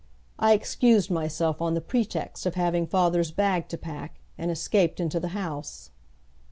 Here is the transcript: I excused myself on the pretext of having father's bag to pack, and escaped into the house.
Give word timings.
I 0.39 0.53
excused 0.53 1.11
myself 1.11 1.61
on 1.61 1.75
the 1.75 1.79
pretext 1.79 2.47
of 2.47 2.55
having 2.55 2.87
father's 2.87 3.29
bag 3.29 3.67
to 3.67 3.77
pack, 3.77 4.15
and 4.35 4.49
escaped 4.49 4.99
into 4.99 5.19
the 5.19 5.27
house. 5.37 5.91